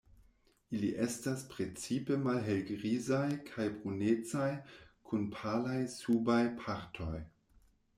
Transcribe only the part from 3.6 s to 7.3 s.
brunecaj, kun palaj subaj partoj.